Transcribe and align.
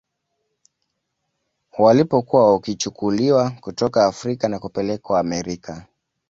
Walipokuwa 1.77 2.53
wakichukuliwa 2.53 3.49
kutoka 3.51 4.05
Afrika 4.05 4.47
na 4.49 4.59
kupelekwa 4.59 5.19
Amerika 5.19 5.85